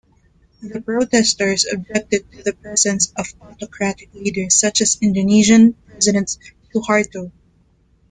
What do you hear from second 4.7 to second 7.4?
as Indonesian president Suharto.